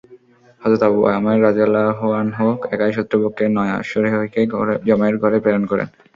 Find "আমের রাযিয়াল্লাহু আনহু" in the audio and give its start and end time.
1.11-2.47